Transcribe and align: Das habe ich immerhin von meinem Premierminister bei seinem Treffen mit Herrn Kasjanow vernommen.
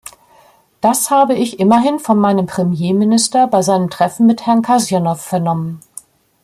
Das 0.81 1.11
habe 1.11 1.35
ich 1.35 1.59
immerhin 1.59 1.99
von 1.99 2.19
meinem 2.19 2.47
Premierminister 2.47 3.45
bei 3.45 3.61
seinem 3.61 3.91
Treffen 3.91 4.25
mit 4.25 4.47
Herrn 4.47 4.63
Kasjanow 4.63 5.13
vernommen. 5.21 5.79